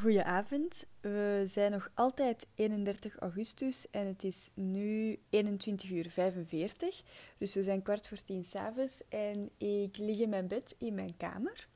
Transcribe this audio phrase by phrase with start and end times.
[0.00, 0.86] Goedenavond.
[1.00, 7.02] We zijn nog altijd 31 augustus en het is nu 21 uur 45.
[7.38, 11.16] Dus we zijn kwart voor tien s'avonds en ik lig in mijn bed in mijn
[11.16, 11.68] kamer.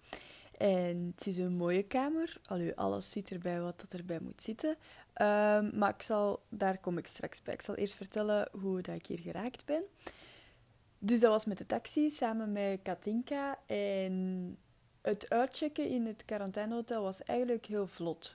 [0.58, 2.40] En het is een mooie kamer.
[2.46, 4.76] Allee, alles zit erbij wat dat erbij moet zitten.
[5.12, 7.54] Ehm, maar ik zal, daar kom ik straks bij.
[7.54, 9.83] Ik zal eerst vertellen hoe dat ik hier geraakt ben.
[10.98, 13.58] Dus dat was met de taxi samen met Katinka.
[13.67, 14.56] En
[15.06, 18.34] het uitchecken in het quarantainehotel was eigenlijk heel vlot.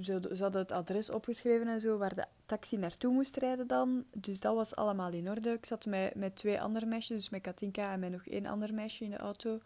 [0.00, 4.04] Ze, hadden het adres opgeschreven en zo, waar de taxi naartoe moest rijden dan.
[4.12, 5.52] Dus dat was allemaal in orde.
[5.52, 8.74] Ik zat met, met twee andere meisjes, dus met Katinka en met nog één ander
[8.74, 9.60] meisje in de auto.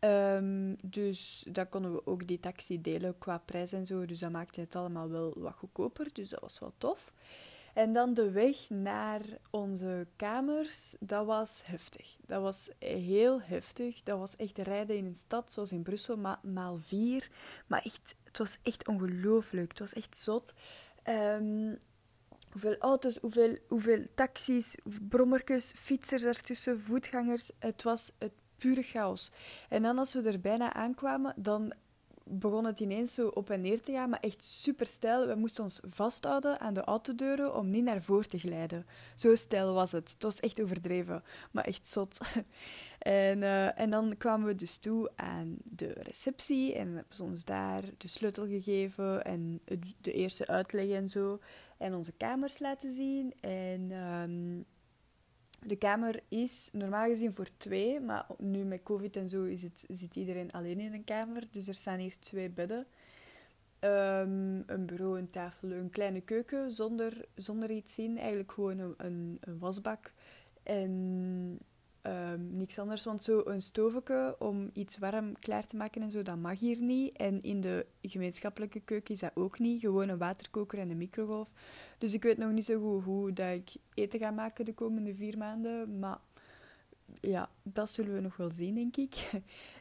[0.00, 4.06] Um, dus dan konden we ook die taxi delen qua prijs en zo.
[4.06, 6.06] Dus dat maakte het allemaal wel wat goedkoper.
[6.12, 7.12] Dus dat was wel tof.
[7.74, 12.16] En dan de weg naar onze kamers, dat was heftig.
[12.26, 14.02] Dat was heel heftig.
[14.02, 17.30] Dat was echt rijden in een stad zoals in Brussel, maar maal vier.
[17.66, 19.68] Maar echt, het was echt ongelooflijk.
[19.68, 20.54] Het was echt zot.
[21.08, 21.78] Um,
[22.50, 24.76] hoeveel auto's, hoeveel, hoeveel taxis,
[25.08, 27.50] brommertjes, fietsers ertussen, voetgangers.
[27.58, 29.30] Het was het pure chaos.
[29.68, 31.72] En dan als we er bijna aankwamen, dan
[32.30, 35.26] begon het ineens zo op en neer te gaan, maar echt super stijl.
[35.26, 38.86] We moesten ons vasthouden aan de autodeuren om niet naar voren te glijden.
[39.14, 40.10] Zo stijl was het.
[40.10, 42.18] Het was echt overdreven, maar echt zot.
[42.98, 47.44] en, uh, en dan kwamen we dus toe aan de receptie en hebben ze ons
[47.44, 49.60] daar de sleutel gegeven en
[50.00, 51.38] de eerste uitleg en zo.
[51.78, 53.32] En onze kamers laten zien.
[53.40, 53.90] En...
[53.90, 54.66] Um,
[55.66, 59.84] de kamer is normaal gezien voor twee, maar nu met COVID en zo is het,
[59.88, 61.42] zit iedereen alleen in een kamer.
[61.50, 62.86] Dus er staan hier twee bedden.
[63.80, 68.18] Um, een bureau, een tafel, een kleine keuken zonder, zonder iets in.
[68.18, 70.12] Eigenlijk gewoon een, een, een wasbak.
[70.62, 71.58] En
[72.08, 73.04] um, niks anders.
[73.04, 76.82] Want zo een stoveke om iets warm klaar te maken en zo, dat mag hier
[76.82, 77.16] niet.
[77.16, 79.80] En in de gemeenschappelijke keuken is dat ook niet.
[79.80, 81.52] Gewoon een waterkoker en een microgolf.
[81.98, 85.14] Dus ik weet nog niet zo goed hoe dat ik eten ga maken de komende
[85.14, 85.98] vier maanden.
[85.98, 86.18] Maar
[87.20, 89.14] ja, dat zullen we nog wel zien, denk ik.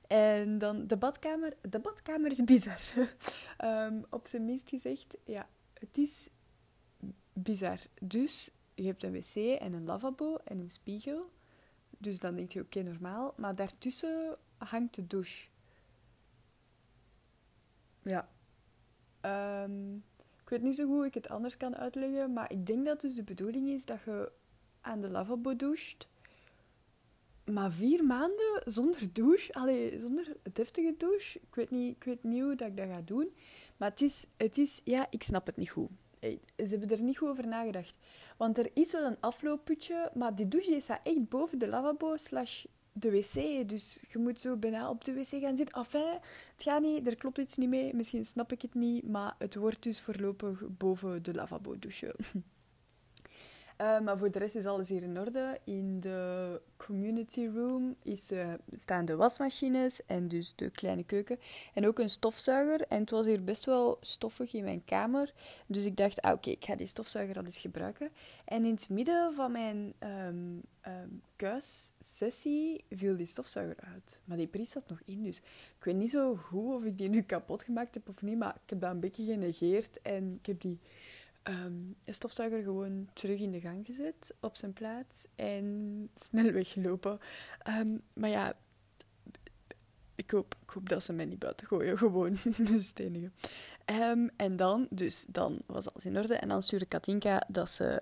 [0.08, 1.54] En dan de badkamer.
[1.70, 2.82] De badkamer is bizar.
[3.64, 6.30] um, op zijn minst gezegd, ja, het is
[7.34, 7.80] bizar.
[8.02, 11.30] Dus je hebt een wc en een lavabo en een spiegel.
[11.98, 13.34] Dus dan denk je, oké, normaal.
[13.38, 15.48] Maar daartussen hangt de douche.
[18.02, 18.30] Ja.
[19.64, 20.04] Um,
[20.44, 23.02] ik weet niet zo goed hoe ik het anders kan uitleggen, maar ik denk dat
[23.02, 24.32] dus de bedoeling is dat je
[24.82, 26.08] aan de lavabo doucht.
[27.46, 31.40] Maar vier maanden zonder douche, allee, zonder deftige douche.
[31.40, 33.34] Ik weet, niet, ik weet niet hoe dat ik dat ga doen.
[33.78, 35.90] Maar het is, het is, ja, ik snap het niet goed.
[36.58, 37.98] Ze hebben er niet goed over nagedacht.
[38.38, 42.18] Want er is wel een afloopputje, maar die douche die staat echt boven de lavabo
[42.18, 43.70] slash de wc.
[43.70, 45.76] Dus je moet zo bijna op de wc gaan zitten.
[45.76, 46.20] Enfin,
[46.54, 47.94] het gaat niet, er klopt iets niet mee.
[47.94, 52.16] Misschien snap ik het niet, maar het wordt dus voorlopig boven de lavabo douchen.
[53.82, 55.60] Uh, maar voor de rest is alles hier in orde.
[55.64, 61.40] In de community room is, uh, staan de wasmachines en dus de kleine keuken.
[61.74, 62.82] En ook een stofzuiger.
[62.88, 65.34] En het was hier best wel stoffig in mijn kamer.
[65.68, 68.10] Dus ik dacht, ah, oké, ik ga die stofzuiger al eens gebruiken.
[68.46, 70.64] En in het midden van mijn um,
[71.36, 74.22] kuissessie viel die stofzuiger uit.
[74.26, 75.38] Maar die prijs zat nog in, dus
[75.78, 78.38] ik weet niet zo goed of ik die nu kapot gemaakt heb of niet.
[78.38, 80.80] Maar ik heb dat een beetje genegeerd en ik heb die
[81.50, 87.20] um, de stofzuiger gewoon terug in de gang gezet, op zijn plaats en snel weggelopen.
[87.68, 88.54] Um, maar ja,
[90.16, 92.38] ik hoop, dat ze mij niet buiten gooien, gewoon
[92.94, 93.32] enige.
[93.86, 96.36] Um, en dan, dus dan was alles in orde.
[96.36, 98.02] En dan stuurde Katinka dat ze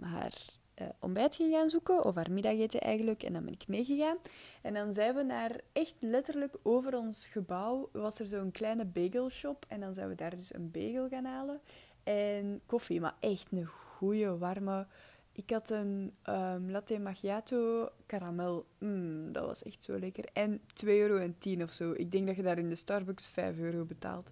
[0.00, 0.34] haar
[0.80, 3.22] uh, ontbijt ging gaan zoeken, of haar middageten eigenlijk.
[3.22, 4.16] En dan ben ik meegegaan.
[4.62, 9.64] En dan zijn we naar, echt letterlijk over ons gebouw, was er zo'n kleine bagelshop.
[9.68, 11.60] En dan zijn we daar dus een bagel gaan halen
[12.04, 13.00] en koffie.
[13.00, 14.86] Maar echt een goede, warme.
[15.32, 18.66] Ik had een um, latte macchiato caramel.
[18.78, 20.24] Mm, dat was echt zo lekker.
[20.32, 21.32] En 2,10 euro
[21.62, 21.92] of zo.
[21.92, 24.30] Ik denk dat je daar in de Starbucks 5 euro betaalt.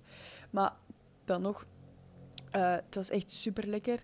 [0.50, 0.72] Maar
[1.24, 1.66] dan nog,
[2.56, 4.02] uh, het was echt super lekker.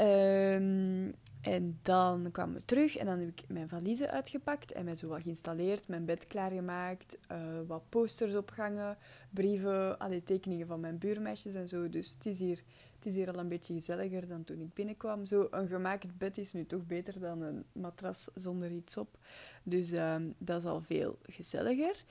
[0.00, 4.94] Um, en dan kwamen we terug en dan heb ik mijn valiezen uitgepakt en mij
[4.94, 8.96] zo wat geïnstalleerd, mijn bed klaargemaakt, uh, wat posters opgehangen,
[9.30, 11.88] brieven, alle tekeningen van mijn buurmeisjes en zo.
[11.88, 12.62] Dus het is hier
[12.96, 15.26] het is hier al een beetje gezelliger dan toen ik binnenkwam.
[15.26, 19.18] Zo, een gemaakt bed is nu toch beter dan een matras zonder iets op.
[19.62, 22.04] Dus um, dat is al veel gezelliger.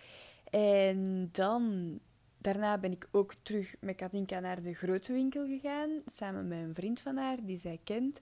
[0.50, 2.00] En dan,
[2.38, 5.90] daarna ben ik ook terug met Katinka naar de grote winkel gegaan.
[6.06, 8.22] Samen met een vriend van haar, die zij kent.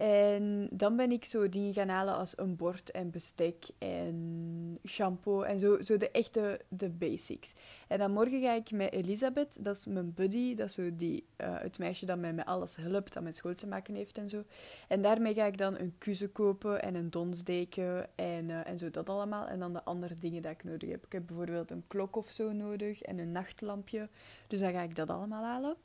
[0.00, 5.42] En dan ben ik zo dingen gaan halen als een bord en bestek en shampoo
[5.42, 7.54] en zo, zo de echte de basics.
[7.88, 11.26] En dan morgen ga ik met Elisabeth, dat is mijn buddy, dat is zo die,
[11.40, 14.28] uh, het meisje dat mij met alles helpt, dat met school te maken heeft en
[14.28, 14.44] zo.
[14.88, 18.90] En daarmee ga ik dan een kussen kopen en een donsdeken en, uh, en zo
[18.90, 19.46] dat allemaal.
[19.46, 21.04] En dan de andere dingen dat ik nodig heb.
[21.04, 24.08] Ik heb bijvoorbeeld een klok of zo nodig en een nachtlampje.
[24.46, 25.76] Dus dan ga ik dat allemaal halen.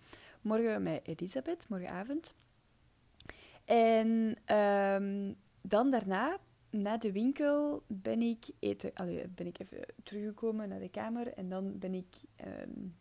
[0.41, 2.33] Morgen met Elisabeth, morgenavond.
[3.65, 6.37] En um, dan daarna,
[6.69, 11.33] na de winkel, ben ik, eten, allee, ben ik even teruggekomen naar de kamer.
[11.33, 12.15] En dan ben ik
[12.69, 12.95] um,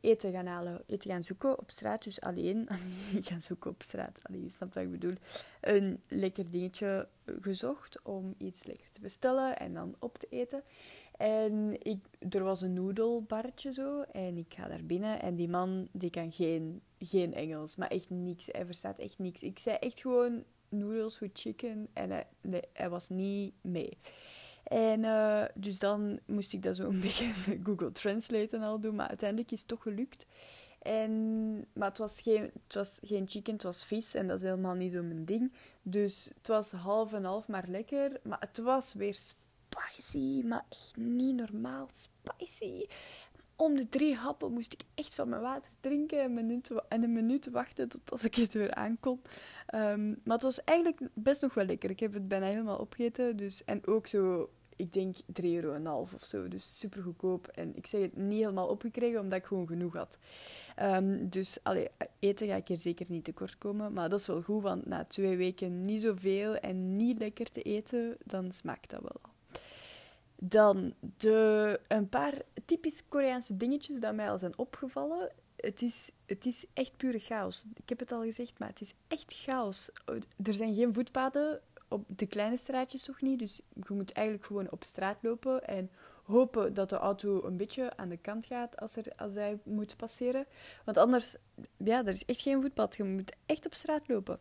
[0.00, 2.04] eten gaan halen, eten gaan zoeken op straat.
[2.04, 4.20] Dus alleen, alleen gaan zoeken op straat.
[4.22, 5.14] Allee, je snapt wat ik bedoel.
[5.60, 7.08] Een lekker dingetje
[7.40, 10.62] gezocht om iets lekker te bestellen en dan op te eten.
[11.20, 14.00] En ik, er was een noedelbarretje zo.
[14.00, 15.20] En ik ga daar binnen.
[15.22, 17.76] En die man die kan geen, geen Engels.
[17.76, 18.48] Maar echt niks.
[18.52, 19.42] Hij verstaat echt niks.
[19.42, 21.88] Ik zei echt gewoon noodles with chicken.
[21.92, 22.26] En
[22.72, 23.98] hij was niet mee.
[24.70, 27.32] En uh, dus dan moest ik dat zo een beetje
[27.62, 28.94] Google Translate en al doen.
[28.94, 30.26] Maar uiteindelijk is het toch gelukt.
[30.78, 34.14] En, maar het was, geen, het was geen chicken, het was vis.
[34.14, 35.52] En dat is helemaal niet zo mijn ding.
[35.82, 38.20] Dus het was half en half maar lekker.
[38.22, 42.86] Maar het was weer spicy, maar echt niet normaal spicy.
[43.56, 46.20] Om de drie happen moest ik echt van mijn water drinken
[46.88, 49.20] en een minuut, wachten tot als ik het weer aankom.
[49.74, 51.90] Um, maar het was eigenlijk best nog wel lekker.
[51.90, 53.36] Ik heb het bijna helemaal opgegeten.
[53.36, 54.50] Dus, en ook zo,
[54.80, 56.48] ik denk 3,5 euro of zo.
[56.48, 57.46] Dus super goedkoop.
[57.46, 60.18] En ik zeg het niet helemaal opgekregen omdat ik gewoon genoeg had.
[60.82, 61.88] Um, dus allee,
[62.18, 63.92] eten ga ik hier zeker niet tekort komen.
[63.92, 67.62] Maar dat is wel goed, want na twee weken niet zoveel en niet lekker te
[67.62, 69.30] eten, dan smaakt dat wel
[70.40, 72.34] dan de, een paar
[72.64, 75.30] typisch Koreaanse dingetjes dat mij al zijn opgevallen.
[75.56, 77.64] Het is, het is echt pure chaos.
[77.74, 79.90] Ik heb het al gezegd, maar het is echt chaos.
[80.42, 81.60] Er zijn geen voetpaden
[81.90, 83.38] op de kleine straatjes toch niet.
[83.38, 85.90] Dus je moet eigenlijk gewoon op straat lopen en
[86.24, 89.96] hopen dat de auto een beetje aan de kant gaat als, er, als hij moet
[89.96, 90.46] passeren.
[90.84, 91.36] Want anders,
[91.76, 92.96] ja, er is echt geen voetpad.
[92.96, 94.40] Je moet echt op straat lopen.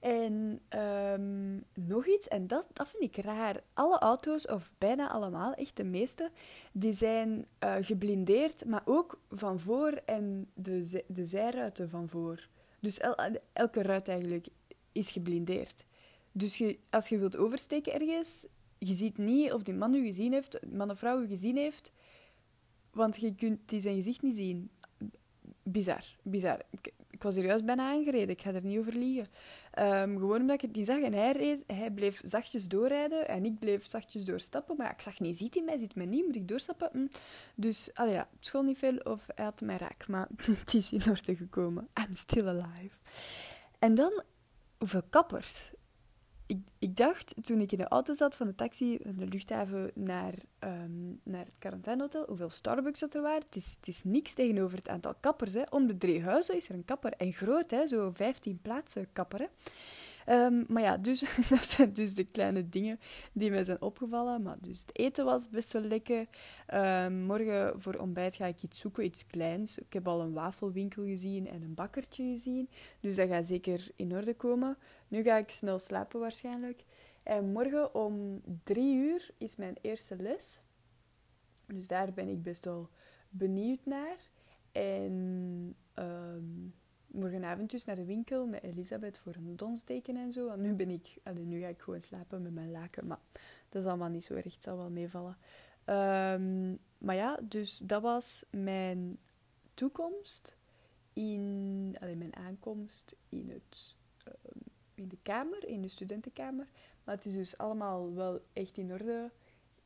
[0.00, 3.62] En um, nog iets, en dat, dat vind ik raar.
[3.72, 6.30] Alle auto's, of bijna allemaal, echt de meeste,
[6.72, 12.48] die zijn uh, geblindeerd, maar ook van voor en de, de zijruiten van voor.
[12.78, 13.14] Dus el,
[13.52, 14.46] elke ruit eigenlijk
[14.92, 15.84] is geblindeerd.
[16.32, 18.46] Dus als je wilt oversteken ergens,
[18.78, 21.92] je ziet niet of die man u gezien heeft, man of vrouw u gezien heeft,
[22.90, 24.70] want je kunt die zijn gezicht niet zien.
[25.62, 26.62] Bizar, bizar.
[26.70, 26.92] Ik,
[27.22, 29.26] was er juist bijna aangereden, ik ga er niet over liegen.
[29.78, 31.00] Um, gewoon omdat ik het zag.
[31.00, 34.76] En hij, reed, hij bleef zachtjes doorrijden en ik bleef zachtjes doorstappen.
[34.76, 36.90] Maar ik zag niet, ziet hij mij, ziet mij niet, moet ik doorstappen?
[36.92, 37.06] Hm.
[37.54, 40.08] Dus, allee, ja, het school niet veel of hij had mij raak.
[40.08, 40.28] Maar
[40.60, 41.88] het is in orde gekomen.
[42.06, 42.96] I'm still alive.
[43.78, 44.22] En dan,
[44.78, 45.70] hoeveel kappers
[46.50, 49.90] ik, ik dacht toen ik in de auto zat van de taxi van de luchthaven
[49.94, 53.42] naar, um, naar het quarantainehotel, hoeveel Starbucks dat er waren.
[53.42, 55.54] Het is, het is niks tegenover het aantal kappers.
[55.54, 55.62] Hè.
[55.70, 57.12] Om de drie huizen is er een kapper.
[57.12, 59.48] En groot, hè, zo 15 plaatsen kapper.
[60.30, 63.00] Um, maar ja, dus, dat zijn dus de kleine dingen
[63.32, 64.42] die mij zijn opgevallen.
[64.42, 66.26] Maar dus het eten was best wel lekker.
[66.74, 69.78] Um, morgen voor ontbijt ga ik iets zoeken, iets kleins.
[69.78, 72.68] Ik heb al een wafelwinkel gezien en een bakkertje gezien.
[73.00, 74.76] Dus dat gaat zeker in orde komen.
[75.08, 76.84] Nu ga ik snel slapen waarschijnlijk.
[77.22, 80.60] En morgen om drie uur is mijn eerste les.
[81.66, 82.88] Dus daar ben ik best wel
[83.28, 84.16] benieuwd naar.
[84.72, 85.49] En
[87.12, 90.46] morgenavond dus naar de winkel met Elisabeth voor een donsdeken en zo.
[90.46, 91.18] Want nu ben ik...
[91.22, 93.06] Allee, nu ga ik gewoon slapen met mijn laken.
[93.06, 93.20] Maar
[93.68, 94.54] dat is allemaal niet zo erg.
[94.54, 95.36] Het zal wel meevallen.
[95.86, 99.18] Um, maar ja, dus dat was mijn
[99.74, 100.56] toekomst
[101.12, 101.90] in...
[102.00, 103.96] Mijn aankomst in het...
[104.28, 104.62] Um,
[104.94, 106.66] in de kamer, in de studentenkamer.
[107.04, 109.30] Maar het is dus allemaal wel echt in orde.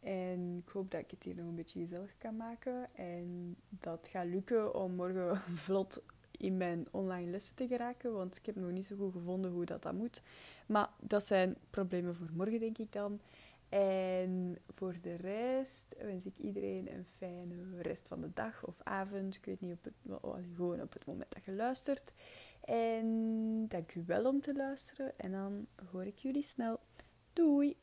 [0.00, 2.95] En ik hoop dat ik het hier nog een beetje gezellig kan maken.
[2.95, 6.02] En dat gaat lukken om morgen vlot
[6.45, 9.65] in mijn online lessen te geraken, want ik heb nog niet zo goed gevonden hoe
[9.65, 10.23] dat, dat moet.
[10.67, 13.21] Maar dat zijn problemen voor morgen, denk ik dan.
[13.69, 19.35] En voor de rest wens ik iedereen een fijne rest van de dag of avond.
[19.35, 19.95] Ik weet niet, op het,
[20.55, 22.13] gewoon op het moment dat je luistert.
[22.65, 25.19] En dank u wel om te luisteren.
[25.19, 26.81] En dan hoor ik jullie snel.
[27.33, 27.77] Doei!